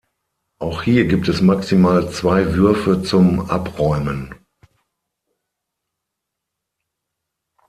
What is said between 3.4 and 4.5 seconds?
"Abräumen".